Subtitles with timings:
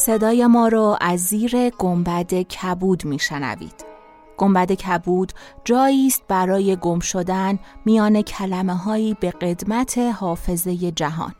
[0.00, 3.84] صدای ما رو از زیر گنبد کبود میشنوید.
[4.36, 5.32] گنبد کبود
[5.64, 11.34] جایی است برای گم شدن میان کلمه هایی به قدمت حافظه جهان.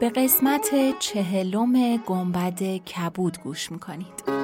[0.00, 4.43] به قسمت چهلم گنبد کبود گوش می‌کنید.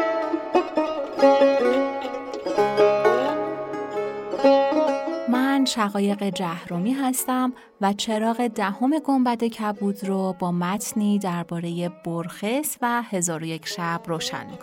[5.29, 13.01] من شقایق جهرومی هستم و چراغ دهم گنبد کبود رو با متنی درباره برخس و
[13.01, 14.57] هزار و یک شب روشن می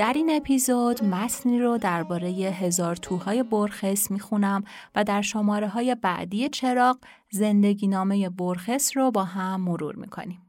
[0.00, 6.48] در این اپیزود متنی رو درباره هزار توهای برخس می‌خونم و در شماره های بعدی
[6.48, 6.98] چراغ
[7.30, 10.42] زندگی نامه برخس رو با هم مرور می‌کنیم.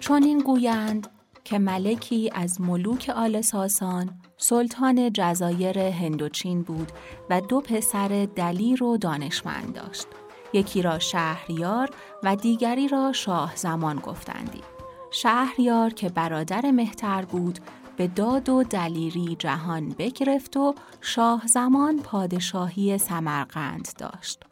[0.00, 1.08] چون این گویند
[1.44, 6.92] که ملکی از ملوک آل ساسان سلطان جزایر هندوچین بود
[7.30, 10.06] و دو پسر دلیر و دانشمند داشت.
[10.52, 11.90] یکی را شهریار
[12.22, 14.62] و دیگری را شاه زمان گفتندی.
[15.10, 17.58] شهریار که برادر مهتر بود
[17.96, 24.42] به داد و دلیری جهان بگرفت و شاه زمان پادشاهی سمرقند داشت.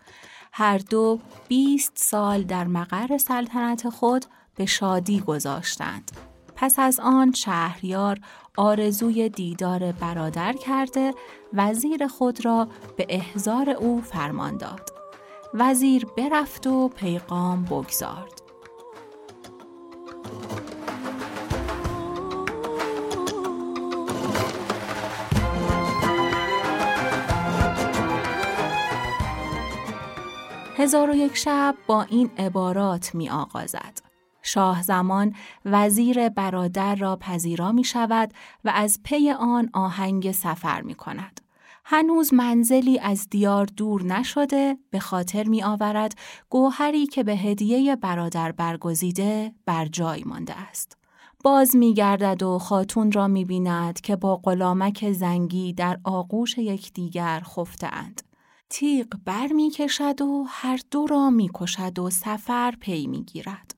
[0.53, 4.25] هر دو بیست سال در مقر سلطنت خود
[4.56, 6.10] به شادی گذاشتند.
[6.56, 8.19] پس از آن شهریار
[8.56, 11.14] آرزوی دیدار برادر کرده
[11.53, 14.97] وزیر خود را به احضار او فرمان داد.
[15.54, 18.42] وزیر برفت و پیغام بگذارد.
[30.76, 33.98] هزار و یک شب با این عبارات می آغازد.
[34.42, 38.32] شاه زمان وزیر برادر را پذیرا می شود
[38.64, 41.47] و از پی آن آهنگ سفر می کند.
[41.91, 46.19] هنوز منزلی از دیار دور نشده به خاطر می آورد
[46.50, 50.97] گوهری که به هدیه برادر برگزیده بر جای مانده است.
[51.44, 57.41] باز می گردد و خاتون را می بیند که با غلامک زنگی در آغوش یکدیگر
[57.41, 58.22] خفتند.
[58.70, 63.75] تیغ بر می کشد و هر دو را می کشد و سفر پی می گیرد.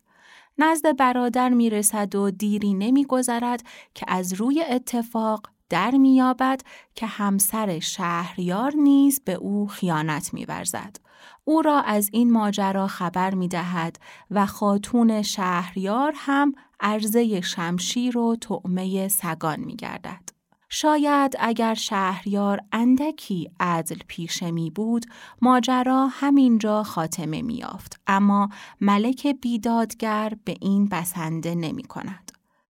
[0.59, 3.63] نزد برادر می رسد و دیری نمی گذرد
[3.95, 6.61] که از روی اتفاق در میابد
[6.95, 10.97] که همسر شهریار نیز به او خیانت میورزد.
[11.45, 13.97] او را از این ماجرا خبر می دهد
[14.31, 20.31] و خاتون شهریار هم عرضه شمشیر و طعمه سگان می گردد.
[20.73, 25.07] شاید اگر شهریار اندکی عدل پیشه می بود
[25.43, 28.49] ماجرا همینجا خاتمه می یافت اما
[28.81, 32.30] ملک بیدادگر به این بسنده نمی کند.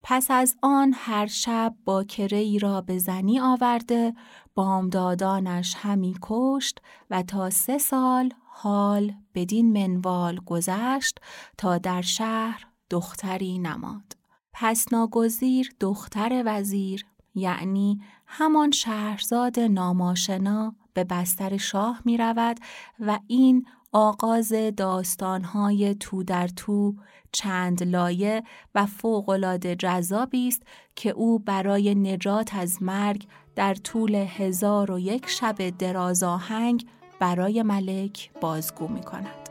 [0.06, 4.15] پس از آن هر شب با ای را به زنی آورده
[4.55, 6.81] بامدادانش همی کشت
[7.11, 11.21] و تا سه سال حال بدین منوال گذشت
[11.59, 14.17] تا در شهر دختری نماد.
[14.53, 22.56] پس ناگزیر دختر وزیر یعنی همان شهرزاد ناماشنا به بستر شاه می رود
[23.01, 26.94] و این آغاز داستانهای تو در تو
[27.32, 28.43] چند لایه
[28.75, 30.62] و فوقالعاده جذابی است
[30.96, 33.26] که او برای نجات از مرگ
[33.56, 36.87] در طول هزار و یک شب درازاهنگ
[37.20, 39.49] برای ملک بازگو می کند.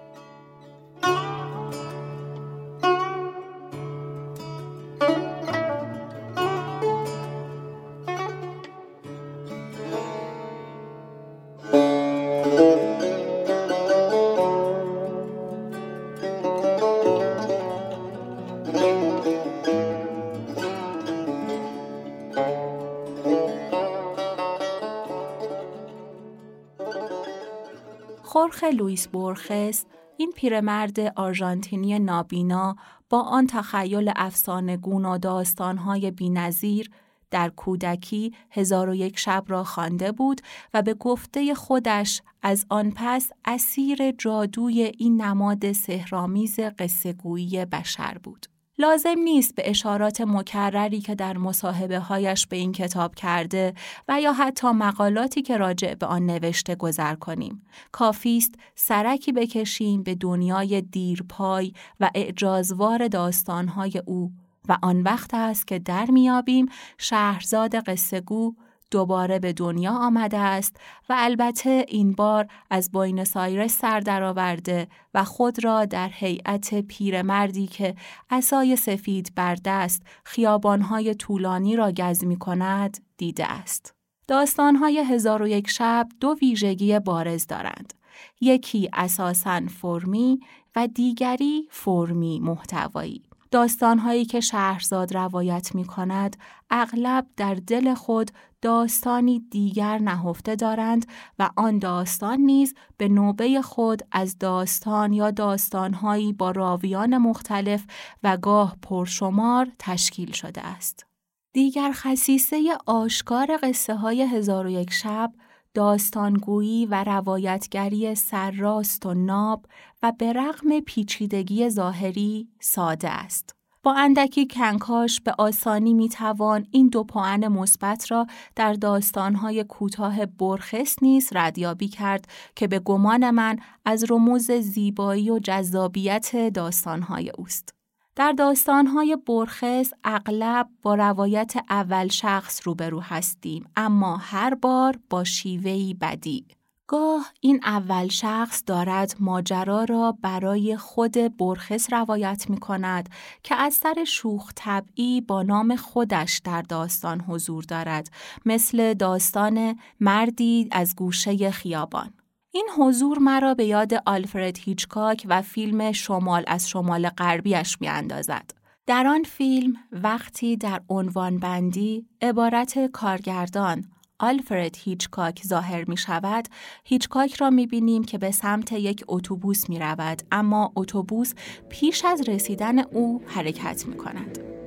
[28.34, 29.86] خورخ لوئیس بورخس
[30.18, 32.76] این پیرمرد آرژانتینی نابینا
[33.10, 36.90] با آن تخیل افسانه‌گون و داستانهای بینظیر
[37.32, 40.42] در کودکی هزار و یک شب را خوانده بود
[40.74, 48.53] و به گفته خودش از آن پس اسیر جادوی این نماد سهرامیز قصهگویی بشر بود.
[48.78, 53.74] لازم نیست به اشارات مکرری که در مصاحبه هایش به این کتاب کرده
[54.08, 57.66] و یا حتی مقالاتی که راجع به آن نوشته گذر کنیم.
[57.92, 64.32] کافی است سرکی بکشیم به دنیای دیرپای و اعجازوار داستانهای او
[64.70, 66.66] و آن وقت است که در میابیم
[66.98, 68.56] شهرزاد قصهگو
[68.94, 70.78] دوباره به دنیا آمده است
[71.10, 77.68] و البته این بار از بوینس آیرس سر درآورده و خود را در هیئت پیرمردی
[77.68, 77.96] که
[78.30, 83.96] عصای سفید بر دست خیابانهای طولانی را گز می کند دیده است.
[84.28, 87.94] داستانهای هزار و یک شب دو ویژگی بارز دارند.
[88.42, 90.40] یکی اساساً فرمی
[90.76, 93.24] و دیگری فرمی محتوایی.
[93.54, 96.38] داستانهایی که شهرزاد روایت می کند
[96.70, 101.06] اغلب در دل خود داستانی دیگر نهفته دارند
[101.40, 107.86] و آن داستان نیز به نوبه خود از داستان یا داستانهایی با راویان مختلف
[108.24, 111.06] و گاه پرشمار تشکیل شده است.
[111.54, 115.34] دیگر خصیصه آشکار قصه های هزار و یک شب
[115.74, 119.66] داستانگویی و روایتگری سرراست و ناب
[120.04, 123.56] و به رغم پیچیدگی ظاهری ساده است.
[123.84, 130.26] با اندکی کنکاش به آسانی می توان این دو پوان مثبت را در داستانهای کوتاه
[130.26, 137.83] برخس نیز ردیابی کرد که به گمان من از رموز زیبایی و جذابیت داستانهای اوست.
[138.16, 145.94] در داستانهای برخس اغلب با روایت اول شخص روبرو هستیم اما هر بار با شیوهی
[145.94, 146.46] بدی.
[146.88, 153.10] گاه این اول شخص دارد ماجرا را برای خود برخس روایت می کند
[153.44, 158.10] که از سر شوخ طبعی با نام خودش در داستان حضور دارد
[158.46, 162.14] مثل داستان مردی از گوشه خیابان.
[162.56, 168.52] این حضور مرا به یاد آلفرد هیچکاک و فیلم شمال از شمال غربیش می اندازد.
[168.86, 173.86] در آن فیلم وقتی در عنوان بندی عبارت کارگردان
[174.20, 176.48] آلفرد هیچکاک ظاهر می شود،
[176.84, 181.34] هیچکاک را می بینیم که به سمت یک اتوبوس می رود اما اتوبوس
[181.70, 184.63] پیش از رسیدن او حرکت می کند.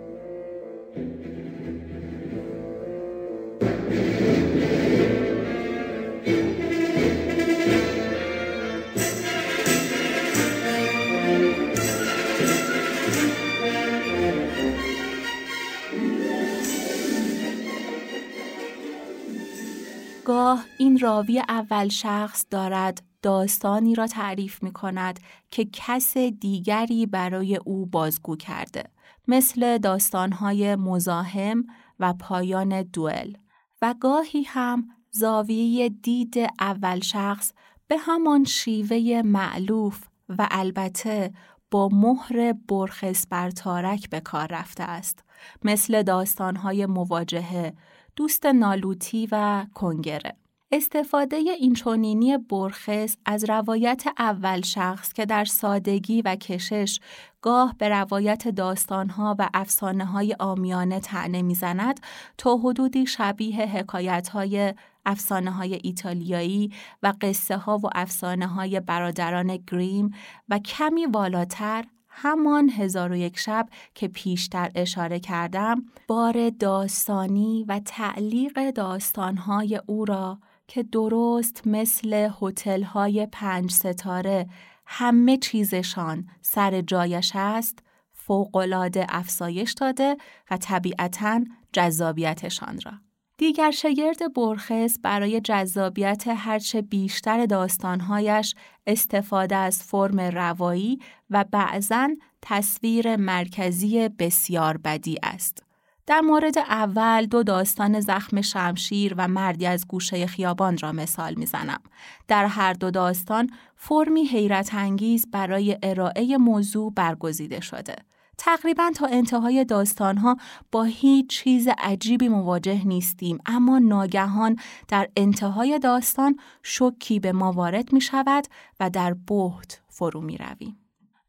[20.26, 25.20] گاه این راوی اول شخص دارد داستانی را تعریف می کند
[25.50, 28.84] که کس دیگری برای او بازگو کرده
[29.28, 31.64] مثل داستانهای مزاحم
[32.00, 33.36] و پایان دوئل.
[33.82, 37.52] و گاهی هم زاویه دید اول شخص
[37.88, 41.32] به همان شیوه معلوف و البته
[41.70, 45.24] با مهر برخس بر تارک به کار رفته است
[45.64, 47.74] مثل داستانهای مواجهه
[48.16, 50.36] دوست نالوتی و کنگره.
[50.72, 57.00] استفاده این چونینی برخس از روایت اول شخص که در سادگی و کشش
[57.42, 62.00] گاه به روایت داستانها و افسانه های آمیانه تعنه می‌زند
[62.38, 64.74] تا حدودی شبیه حکایت های
[65.06, 70.10] افسانه های ایتالیایی و قصه ها و افسانه های برادران گریم
[70.48, 71.84] و کمی والاتر
[72.18, 80.04] همان هزار و یک شب که پیشتر اشاره کردم بار داستانی و تعلیق داستانهای او
[80.04, 84.46] را که درست مثل هتل‌های پنج ستاره
[84.86, 87.78] همه چیزشان سر جایش است
[88.12, 90.16] فوقالعاده افزایش داده
[90.50, 92.92] و طبیعتا جذابیتشان را.
[93.38, 98.54] دیگر شگرد برخس برای جذابیت هرچه بیشتر داستانهایش
[98.86, 100.98] استفاده از فرم روایی
[101.30, 102.08] و بعضا
[102.42, 105.62] تصویر مرکزی بسیار بدی است.
[106.06, 111.80] در مورد اول دو داستان زخم شمشیر و مردی از گوشه خیابان را مثال می‌زنم.
[112.28, 117.96] در هر دو داستان فرمی حیرت انگیز برای ارائه موضوع برگزیده شده.
[118.38, 120.36] تقریبا تا انتهای داستانها
[120.72, 124.56] با هیچ چیز عجیبی مواجه نیستیم اما ناگهان
[124.88, 128.46] در انتهای داستان شکی به ما وارد می شود
[128.80, 130.76] و در بهت فرو می رویم.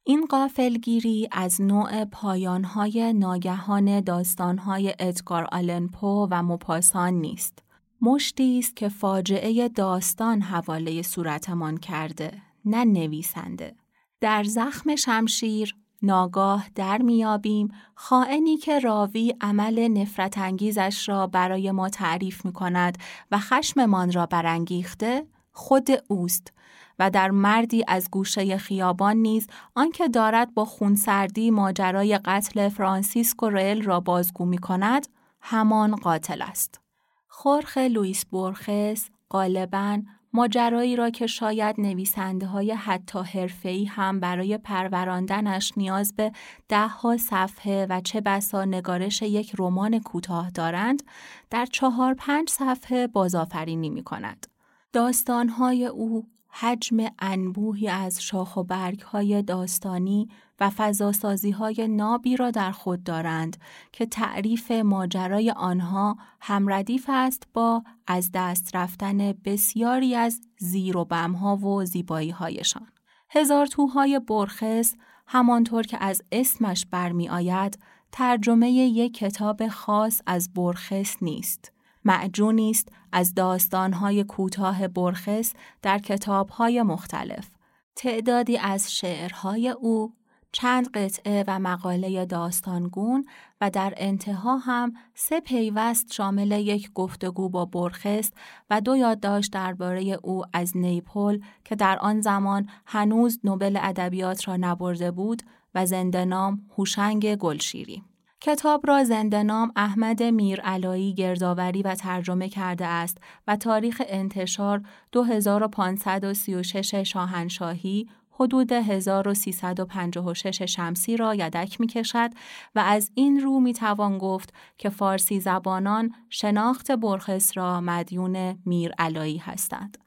[0.04, 7.64] این قافلگیری از نوع پایانهای ناگهان داستانهای ادگار آلنپو و مپاسان نیست.
[8.02, 13.76] مشتی است که فاجعه داستان حواله صورتمان کرده نه نویسنده
[14.22, 21.89] در زخم شمشیر ناگاه در میابیم خائنی که راوی عمل نفرت انگیزش را برای ما
[21.89, 22.98] تعریف می کند
[23.32, 26.54] و خشممان را برانگیخته خود اوست
[27.00, 33.84] و در مردی از گوشه خیابان نیز آنکه دارد با خونسردی ماجرای قتل فرانسیسکو ریل
[33.84, 35.08] را بازگو می کند
[35.42, 36.82] همان قاتل است.
[37.27, 40.01] خورخ لوئیس بورخس غالباً
[40.38, 46.32] ماجرایی را که شاید نویسنده های حتی حرفه‌ای هم برای پروراندنش نیاز به
[46.70, 51.03] ده ها صفحه و چه بسا نگارش یک رمان کوتاه دارند
[51.50, 54.48] در چهار پنج صفحه بازآفرینی می کند.
[54.94, 60.29] داستانهای او حجم انبوهی از شاخ و برگ های داستانی
[60.60, 63.58] و فضاسازی های نابی را در خود دارند
[63.92, 71.58] که تعریف ماجرای آنها همردیف است با از دست رفتن بسیاری از زیر و بمها
[71.58, 72.88] و زیبایی هایشان.
[73.30, 74.96] هزار توهای برخص
[75.28, 77.80] همانطور که از اسمش برمی آید
[78.12, 81.72] ترجمه یک کتاب خاص از برخص نیست.
[82.06, 87.50] معجونی است از داستانهای کوتاه برخس در کتابهای مختلف.
[87.96, 90.14] تعدادی از شعرهای او،
[90.51, 93.25] چند قطعه و مقاله داستانگون
[93.62, 98.34] و در انتها هم سه پیوست شامل یک گفتگو با برخست
[98.70, 104.58] و دو یادداشت درباره او از نیپل که در آن زمان هنوز نوبل ادبیات را
[104.58, 105.44] نبرده بود
[105.75, 108.04] و زندنام هوشنگ گلشیری.
[108.42, 118.08] کتاب را زندنام احمد میرعلایی گردآوری و ترجمه کرده است و تاریخ انتشار 2536 شاهنشاهی
[118.39, 122.29] حدود 1356 شمسی را یدک می کشد
[122.75, 129.38] و از این رو می توان گفت که فارسی زبانان شناخت برخس را مدیون میرعلایی
[129.38, 129.98] هستند.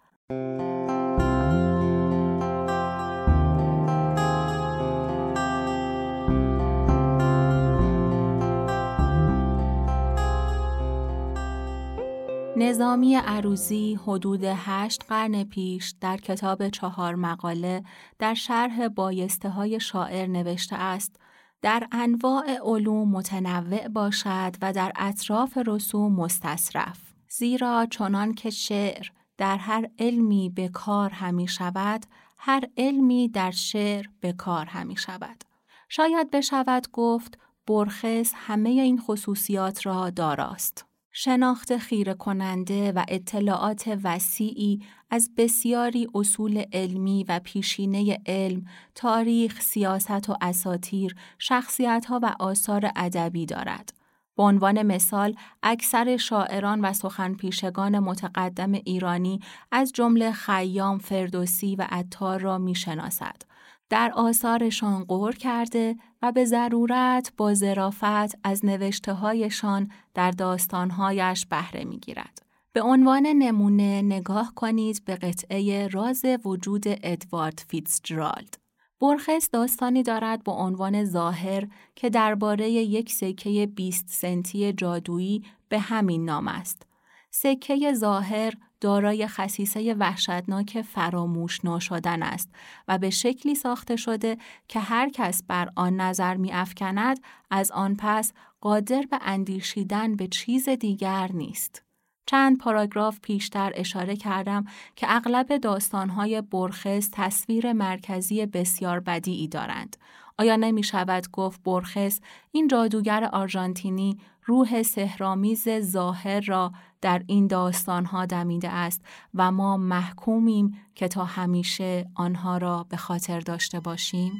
[12.62, 17.84] نظامی عروزی حدود هشت قرن پیش در کتاب چهار مقاله
[18.18, 21.16] در شرح بایسته های شاعر نوشته است.
[21.62, 26.98] در انواع علوم متنوع باشد و در اطراف رسوم مستصرف
[27.28, 32.06] زیرا چنان که شعر در هر علمی به کار همی شود
[32.38, 35.44] هر علمی در شعر به کار همی شود.
[35.88, 40.89] شاید بشود گفت برخس همه این خصوصیات را داراست.
[41.12, 48.64] شناخت خیره کننده و اطلاعات وسیعی از بسیاری اصول علمی و پیشینه علم،
[48.94, 53.92] تاریخ، سیاست و اساتیر، شخصیتها و آثار ادبی دارد.
[54.36, 59.40] به عنوان مثال اکثر شاعران و سخنپیشگان متقدم ایرانی
[59.72, 63.42] از جمله خیام فردوسی و عطار را می‌شناسد
[63.90, 71.84] در آثارشان غور کرده و به ضرورت با ظرافت از نوشته هایشان در داستانهایش بهره
[71.84, 72.42] می گیرد.
[72.72, 78.58] به عنوان نمونه نگاه کنید به قطعه راز وجود ادوارد فیتزجرالد.
[79.00, 86.24] برخس داستانی دارد با عنوان ظاهر که درباره یک سکه 20 سنتی جادویی به همین
[86.24, 86.86] نام است.
[87.30, 92.50] سکه ظاهر دارای خصیصه وحشتناک فراموش ناشدن است
[92.88, 94.36] و به شکلی ساخته شده
[94.68, 97.20] که هر کس بر آن نظر می افکند
[97.50, 101.82] از آن پس قادر به اندیشیدن به چیز دیگر نیست.
[102.26, 104.64] چند پاراگراف پیشتر اشاره کردم
[104.96, 109.96] که اغلب داستانهای برخص تصویر مرکزی بسیار بدیعی دارند.
[110.38, 112.20] آیا نمی شود گفت برخس
[112.52, 119.00] این جادوگر آرژانتینی روح سهرامیز ظاهر را در این داستانها دمیده است
[119.34, 124.32] و ما محکومیم که تا همیشه آنها را به خاطر داشته باشیم؟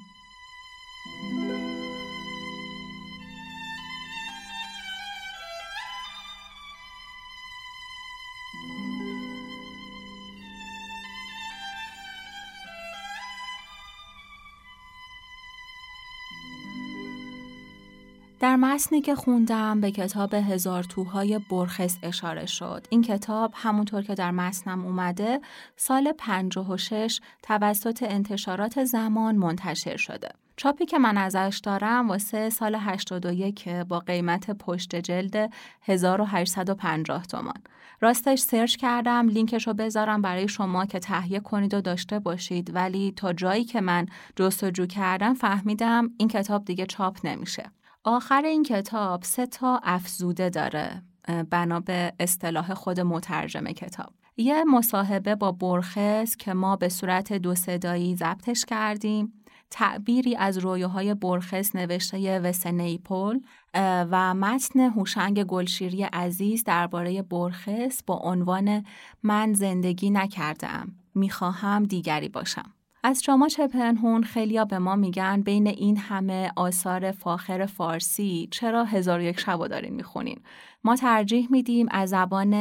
[18.41, 22.87] در متنی که خوندم به کتاب هزار توهای برخس اشاره شد.
[22.91, 25.41] این کتاب همونطور که در متنم اومده
[25.77, 30.29] سال 56 توسط انتشارات زمان منتشر شده.
[30.57, 37.63] چاپی که من ازش دارم واسه سال 81 با قیمت پشت جلد 1850 تومان.
[38.01, 43.13] راستش سرچ کردم لینکش رو بذارم برای شما که تهیه کنید و داشته باشید ولی
[43.17, 44.07] تا جایی که من
[44.37, 47.71] جستجو کردم فهمیدم این کتاب دیگه چاپ نمیشه.
[48.05, 51.03] آخر این کتاب سه تا افزوده داره
[51.51, 54.13] بنا به اصطلاح خود مترجم کتاب.
[54.37, 59.33] یه مصاحبه با برخس که ما به صورت دو صدایی ضبطش کردیم.
[59.71, 63.41] تعبیری از رویاهای برخس نوشته وسنیپول
[63.75, 68.85] و متن هوشنگ گلشیری عزیز درباره برخس با عنوان
[69.23, 72.73] من زندگی نکردم می‌خواهم دیگری باشم
[73.05, 78.85] از شما چه پنهون خیلیا به ما میگن بین این همه آثار فاخر فارسی چرا
[78.85, 80.41] هزار یک دارین می‌خونین؟
[80.85, 82.55] ما ترجیح میدیم از زبان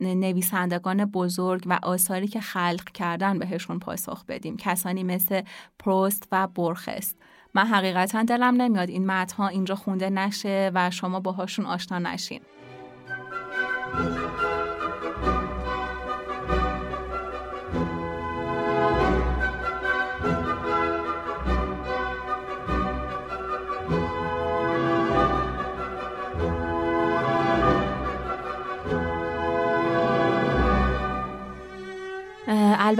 [0.00, 4.56] نویسندگان بزرگ و آثاری که خلق کردن بهشون پاسخ بدیم.
[4.56, 5.42] کسانی مثل
[5.78, 7.18] پروست و برخست.
[7.54, 12.40] من حقیقتا دلم نمیاد این متنها اینجا خونده نشه و شما باهاشون آشنا نشین.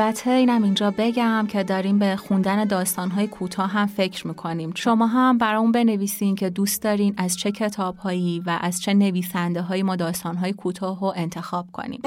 [0.00, 4.72] البته اینم اینجا بگم که داریم به خوندن داستانهای کوتاه هم فکر می‌کنیم.
[4.74, 9.82] شما هم برامون بنویسین که دوست دارین از چه کتابهایی و از چه نویسنده هایی
[9.82, 12.00] ما داستانهای کوتاه رو انتخاب کنیم.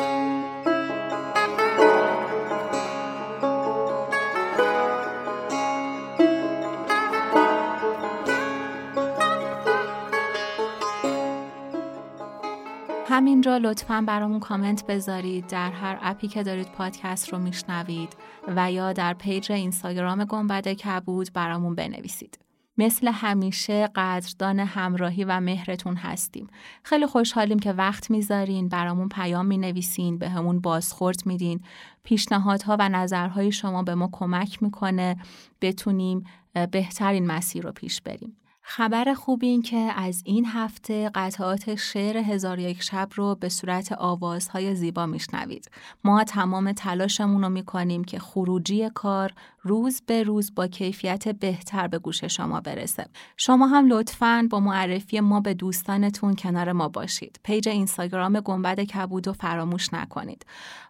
[13.09, 18.15] همینجا لطفا برامون کامنت بذارید در هر app ی که دارید پادکست رو میشنوید
[18.47, 22.39] و یا در page اینستاگرام گنبد کبود برامون بنویسید.
[22.77, 26.47] مثل همیشه قدردان همراهی و مهرتون هستیم.
[26.83, 31.59] خیلی خوشحالیم که وقت می‌ذارین، برامون پیام می‌نویسین، بهمون بازخورد میدین.
[32.03, 35.17] پیشنهادها و نظرهای شما به ما کمک می‌کنه
[35.61, 36.23] بتونیم
[36.71, 38.37] بهترین مسیر رو پیش بریم.
[38.69, 43.91] خبر خوب این که از این هفته قطعات شعر هزار یک شب رو به صورت
[43.91, 45.71] آوازهای زیبا میشنوید.
[46.03, 49.33] ما تمام تلاشمون رو می‌کنیم که خروجی کار
[49.67, 53.05] روز به روز با کیفیت بهتر به گوش شما برسه.
[53.37, 57.39] شما هم لطفاً با معرفی ما به دوستانتون کنار ما باشید.
[57.43, 60.45] پیج اینستاگرام گنبد کبود رو فراموش نکنید.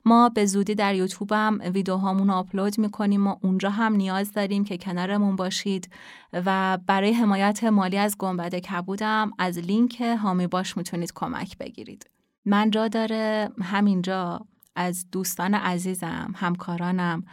[0.06, 4.64] ما به زودی در یوتیوب هم ویدیوهامون رو آپلود می‌کنیم و اونجا هم نیاز داریم
[4.64, 5.90] که کنارمون باشید
[6.34, 12.10] و برای حمایت مالی از گنبد کبودم از لینک هامی باش می‌تونید کمک بگیرید.
[12.46, 17.24] من جا داره همینجا از دوستان عزیزم، همکارانم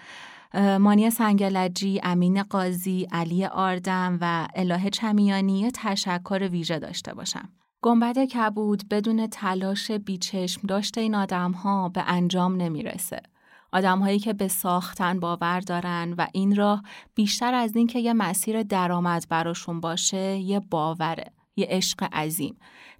[0.61, 7.49] مانی سنگلجی، امین قاضی، علی آردم و اله چمیانی تشکر ویژه داشته باشم.
[7.83, 13.23] گنبد کبود بدون تلاش بیچشم داشته این آدم ها به انجام نمی‌رسه.
[13.73, 16.83] آدم هایی که به ساختن باور دارن و این راه
[17.15, 21.33] بیشتر از اینکه یه مسیر درآمد براشون باشه یه باوره.
[21.57, 22.57] یه عشق عظیم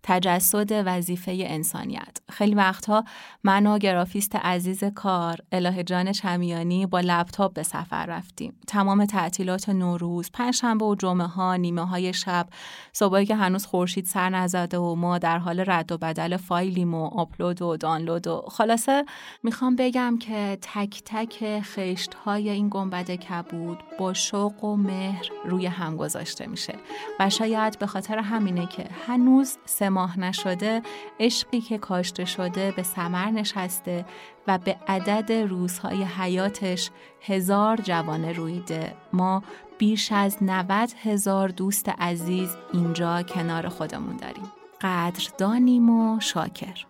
[0.07, 2.19] تجسد وظیفه انسانیت.
[2.31, 3.05] خیلی وقتها
[3.45, 8.55] من و گرافیست عزیز کار اله جان شمیانی با لپتاپ به سفر رفتیم.
[8.67, 12.47] تمام تعطیلات نوروز پنجشنبه و جمعه ها نیمه های شب
[12.93, 17.05] صبحی که هنوز خورشید سر نزده و ما در حال رد و بدل فایلیم و
[17.05, 19.05] آپلود و دانلود و خلاصه
[19.43, 25.67] می‌خوام بگم که تک تک خشت های این گنبد کبود با شوق و مهر روی
[25.67, 26.75] هم گذاشته میشه.
[27.21, 30.83] و شاید به خاطر همینه که هنوز سه ماه نشده
[31.21, 34.05] عشقی که کاشته شده به سمر نشسته
[34.47, 38.95] و به عدد روزهای حیاتش هزار جوانه رویده.
[39.13, 39.43] ما
[39.79, 44.53] بیش از 90 هزار دوست عزیز اینجا کنار خودمون داریم.
[44.81, 46.85] قدردانیم و شاکر.